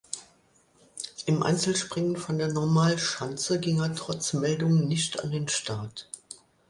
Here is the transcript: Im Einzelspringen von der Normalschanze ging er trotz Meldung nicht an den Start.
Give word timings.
Im 1.27 1.43
Einzelspringen 1.43 2.17
von 2.17 2.39
der 2.39 2.47
Normalschanze 2.51 3.59
ging 3.59 3.81
er 3.81 3.93
trotz 3.93 4.33
Meldung 4.33 4.87
nicht 4.87 5.19
an 5.23 5.29
den 5.29 5.47
Start. 5.47 6.09